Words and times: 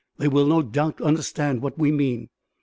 They 0.17 0.27
will, 0.27 0.47
no 0.47 0.63
doubt, 0.63 0.99
understand 0.99 1.61
what 1.61 1.77
we 1.77 1.91
mean." 1.91 2.29